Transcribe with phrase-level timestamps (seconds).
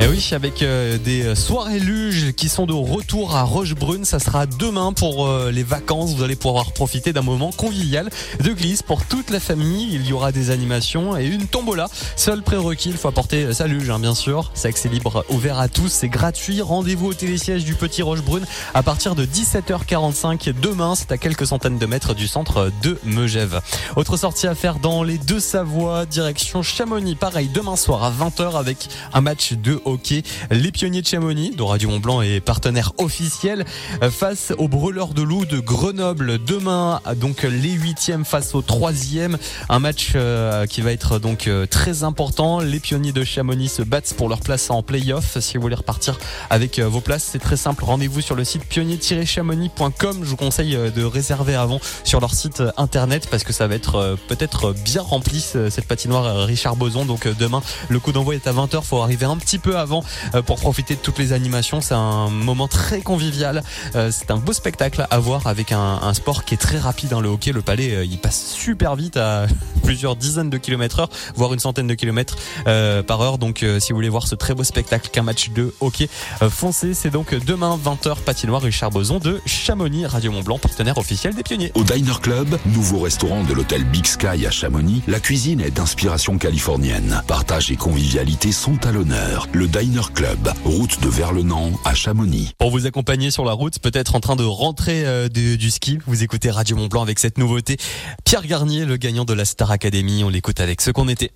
[0.00, 4.20] Et eh oui, avec euh, des soirées luges qui sont de retour à Rochebrune, ça
[4.20, 6.14] sera demain pour euh, les vacances.
[6.14, 8.08] Vous allez pouvoir profiter d'un moment convivial
[8.40, 9.88] de glisse pour toute la famille.
[9.92, 11.88] Il y aura des animations et une tombola.
[12.14, 14.52] Seul prérequis, il faut apporter sa luge, hein, bien sûr.
[14.54, 16.62] C'est accès libre, ouvert à tous, c'est gratuit.
[16.62, 20.94] Rendez-vous au télésiège du Petit Rochebrune à partir de 17h45 demain.
[20.94, 23.60] C'est à quelques centaines de mètres du centre de Megève.
[23.96, 27.16] Autre sortie à faire dans les deux Savoies, direction Chamonix.
[27.16, 30.22] Pareil, demain soir à 20h avec un match de hockey.
[30.50, 33.64] Les pionniers de Chamonix, dont Radio Mont Blanc est partenaire officiel,
[34.02, 36.38] euh, face aux brûleurs de loup de Grenoble.
[36.44, 39.38] Demain, donc les huitièmes face aux troisièmes.
[39.68, 42.60] Un match euh, qui va être donc euh, très important.
[42.60, 45.38] Les pionniers de Chamonix se battent pour leur place en playoff.
[45.40, 46.18] Si vous voulez repartir
[46.50, 47.84] avec vos places, c'est très simple.
[47.84, 50.18] Rendez-vous sur le site pionnier-chamonix.com.
[50.22, 54.16] Je vous conseille de réserver avant sur leur site internet parce que ça va être
[54.28, 57.04] peut-être bien rempli cette patinoire Richard Boson.
[57.04, 58.82] Donc demain, le coup d'envoi est à 20h.
[58.82, 61.80] Faut arriver un petit peu avant euh, pour profiter de toutes les animations.
[61.80, 63.62] C'est un moment très convivial.
[63.94, 67.12] Euh, c'est un beau spectacle à voir avec un, sport qui est très rapide.
[67.12, 69.46] Hein, le hockey, le palais, euh, il passe super vite à
[69.82, 73.38] plusieurs dizaines de kilomètres heure, voire une centaine de kilomètres par heure.
[73.38, 76.08] Donc, si vous voulez voir ce très beau spectacle qu'un match de hockey,
[76.50, 76.94] foncez.
[76.94, 81.42] C'est donc demain 20h patinoire Richard Boson de Chamonix, Radio Mont Blanc, partenaire officiel des
[81.42, 81.72] pionniers.
[81.74, 86.38] Au Diner Club, nouveau restaurant de l'hôtel Big Sky à Chamonix, la cuisine est d'inspiration
[86.38, 87.22] californienne.
[87.26, 89.46] Partage et convivialité sont à l'honneur.
[89.52, 92.52] Le Diner Club, route de Verlenan à Chamonix.
[92.58, 96.22] Pour vous accompagner sur la route, peut-être en train de rentrer euh, du, ski, vous
[96.22, 97.76] écoutez Radio Mont Blanc avec cette nouveauté.
[98.24, 101.32] Pierre Garnier, le gagnant de la Star Academy, on l'écoute avec ce qu'on était.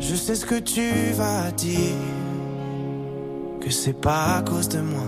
[0.00, 1.94] Je sais ce que tu vas dire,
[3.60, 5.06] que c'est pas à cause de moi.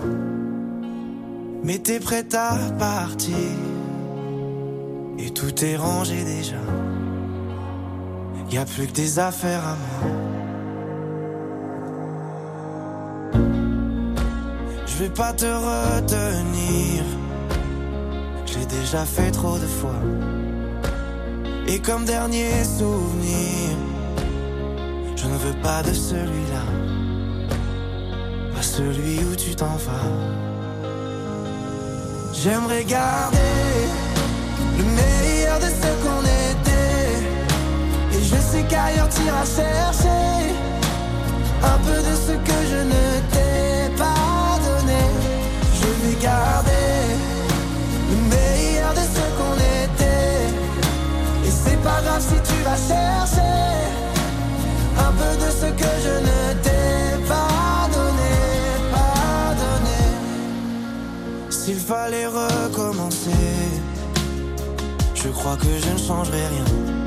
[1.65, 3.35] Mais t'es prête à partir,
[5.19, 6.57] et tout est rangé déjà.
[8.51, 10.11] Y a plus que des affaires à moi.
[14.87, 17.05] Je vais pas te retenir.
[18.47, 20.01] J'ai déjà fait trop de fois.
[21.67, 23.77] Et comme dernier souvenir,
[25.15, 26.65] je ne veux pas de celui-là.
[28.55, 30.09] Pas celui où tu t'en vas.
[32.33, 33.37] J'aimerais garder
[34.79, 36.28] le meilleur de ce qu'on était
[38.31, 40.53] je sais qu'ailleurs t'iras chercher
[41.63, 45.03] un peu de ce que je ne t'ai pas donné.
[45.81, 46.97] Je vais garder
[48.11, 50.45] le meilleur de ce qu'on était.
[51.47, 53.57] Et c'est pas grave si tu vas chercher
[55.07, 58.35] un peu de ce que je ne t'ai pas donné,
[58.93, 60.01] pas donné.
[61.51, 63.47] S'il fallait recommencer,
[65.15, 66.98] je crois que je ne changerai rien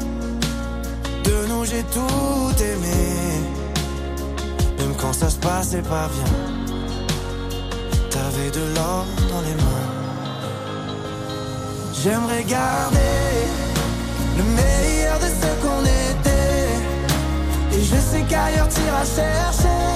[1.66, 3.04] j'ai tout aimé,
[4.80, 6.34] même quand ça se passait pas bien.
[8.10, 9.90] T'avais de l'or dans les mains.
[12.04, 12.98] J'aimerais garder
[14.38, 17.78] le meilleur de ce qu'on était.
[17.78, 19.91] Et je sais qu'ailleurs t'iras chercher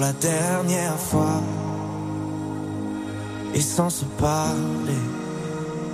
[0.00, 1.42] la dernière fois.
[3.54, 5.02] Et sans se parler,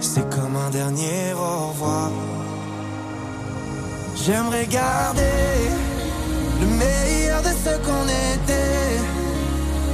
[0.00, 2.10] c'est comme un dernier au revoir.
[4.24, 5.40] J'aimerais garder
[6.60, 8.98] le meilleur de ce qu'on était.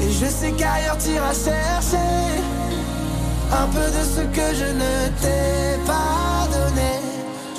[0.02, 2.20] Et je sais qu'ailleurs t'iras chercher
[3.52, 6.92] un peu de ce que je ne t'ai pas donné.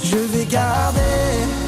[0.03, 1.60] Je vais garder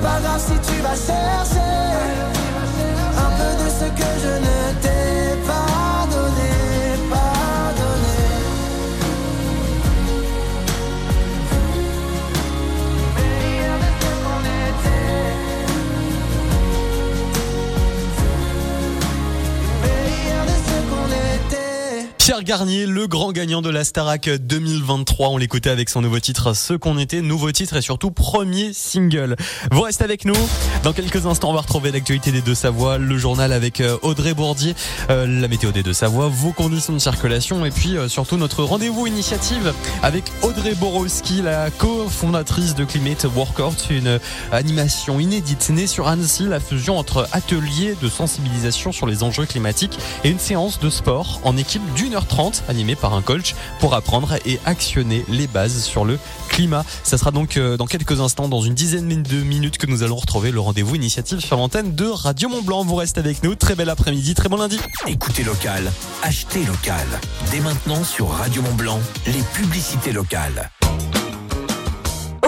[0.00, 1.69] pas grave si tu vas chercher
[22.30, 25.30] Pierre Garnier, le grand gagnant de la Starac 2023.
[25.30, 29.34] On l'écoutait avec son nouveau titre, Ce qu'on était, nouveau titre et surtout premier single.
[29.72, 30.36] Vous restez avec nous.
[30.84, 34.32] Dans quelques instants, on va retrouver l'actualité des deux Savoie, le journal avec euh, Audrey
[34.32, 34.76] Bourdier,
[35.10, 38.62] euh, la météo des deux Savoie, vos conditions de circulation et puis euh, surtout notre
[38.62, 39.74] rendez-vous initiative
[40.04, 44.20] avec Audrey Borowski, la cofondatrice de Climate Workout, une
[44.52, 49.98] animation inédite née sur Annecy, la fusion entre ateliers de sensibilisation sur les enjeux climatiques
[50.22, 54.34] et une séance de sport en équipe d'une 1h30 animé par un coach pour apprendre
[54.46, 56.18] et actionner les bases sur le
[56.48, 56.84] climat.
[57.02, 60.16] Ça sera donc euh, dans quelques instants, dans une dizaine de minutes que nous allons
[60.16, 62.84] retrouver le rendez-vous initiative sur l'antenne de Radio Mont Blanc.
[62.84, 63.54] Vous restez avec nous.
[63.54, 64.78] Très bel après-midi, très bon lundi.
[65.06, 65.90] Écoutez local,
[66.22, 67.06] achetez local.
[67.50, 70.70] Dès maintenant sur Radio Mont Blanc, les publicités locales.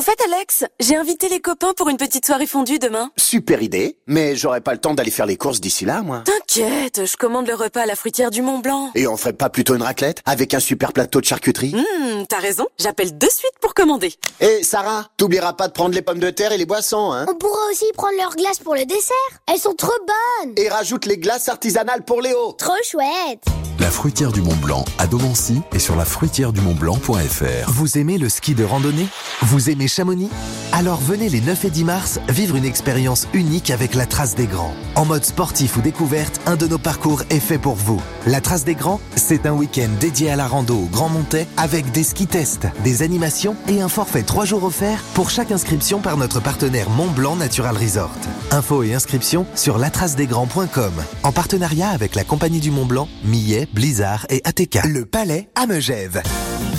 [0.03, 3.13] Au fait, Alex, j'ai invité les copains pour une petite soirée fondue demain.
[3.17, 6.25] Super idée, mais j'aurai pas le temps d'aller faire les courses d'ici là, moi.
[6.25, 8.91] T'inquiète, je commande le repas à la fruitière du Mont Blanc.
[8.97, 11.73] Et on ferait pas plutôt une raclette avec un super plateau de charcuterie?
[11.77, 14.13] Hum, t'as raison, j'appelle de suite pour commander.
[14.41, 17.37] Et Sarah, t'oublieras pas de prendre les pommes de terre et les boissons, hein On
[17.37, 19.15] pourra aussi prendre leurs glaces pour le dessert.
[19.47, 20.55] Elles sont trop bonnes.
[20.57, 22.55] Et rajoute les glaces artisanales pour Léo.
[22.59, 23.45] Trop chouette.
[23.83, 27.69] La fruitière du Mont Blanc à Domancy et sur la fruitière du Mont Blanc.fr.
[27.73, 29.09] Vous aimez le ski de randonnée?
[29.43, 30.31] Vous aimez Chamonix?
[30.75, 34.47] Alors venez les 9 et 10 mars vivre une expérience unique avec la Trace des
[34.47, 34.73] Grands.
[34.95, 38.01] En mode sportif ou découverte, un de nos parcours est fait pour vous.
[38.27, 41.93] La Trace des Grands, c'est un week-end dédié à la rando au Grand Montais avec
[41.93, 46.17] des ski tests, des animations et un forfait 3 jours offert pour chaque inscription par
[46.17, 48.17] notre partenaire Mont Blanc Natural Resort.
[48.51, 54.25] Infos et inscriptions sur latracedesgrands.com en partenariat avec la Compagnie du Mont Blanc, Millet, Blizzard
[54.31, 54.87] et ATK.
[54.87, 56.23] Le Palais à Megève.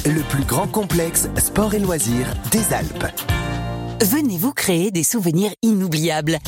[0.05, 3.32] Le plus grand complexe sport et loisirs des Alpes.
[4.03, 6.39] Venez vous créer des souvenirs inoubliables.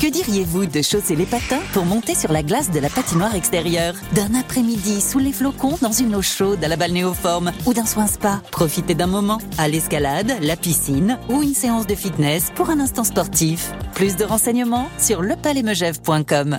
[0.00, 3.94] Que diriez-vous de chausser les patins pour monter sur la glace de la patinoire extérieure?
[4.12, 8.08] D'un après-midi sous les flocons dans une eau chaude à la balnéoforme ou d'un soin
[8.08, 8.42] spa?
[8.50, 13.04] Profitez d'un moment à l'escalade, la piscine ou une séance de fitness pour un instant
[13.04, 13.72] sportif.
[13.94, 16.56] Plus de renseignements sur lepalaismegève.com.